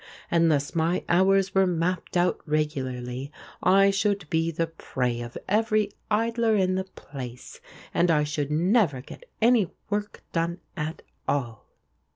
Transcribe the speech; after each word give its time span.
Unless 0.31 0.73
my 0.73 1.03
hours 1.07 1.53
were 1.53 1.67
mapped 1.67 2.17
out 2.17 2.39
regularly 2.47 3.31
I 3.61 3.91
should 3.91 4.27
be 4.31 4.49
the 4.49 4.65
prey 4.65 5.21
of 5.21 5.37
every 5.47 5.91
idler 6.09 6.55
in 6.55 6.73
the 6.73 6.85
place 6.85 7.61
and 7.93 8.09
I 8.09 8.23
should 8.23 8.49
never 8.49 9.01
get 9.01 9.29
any 9.43 9.67
work 9.91 10.23
done 10.33 10.59
at 10.75 11.03
all." 11.27 11.67